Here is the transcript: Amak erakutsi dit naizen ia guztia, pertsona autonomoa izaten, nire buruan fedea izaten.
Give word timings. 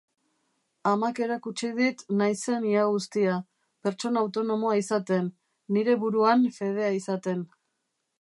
Amak 0.91 1.19
erakutsi 1.25 1.67
dit 1.79 1.99
naizen 2.21 2.65
ia 2.69 2.85
guztia, 2.95 3.35
pertsona 3.87 4.23
autonomoa 4.25 4.73
izaten, 4.81 5.29
nire 5.77 5.97
buruan 6.05 6.47
fedea 6.57 6.89
izaten. 7.03 7.45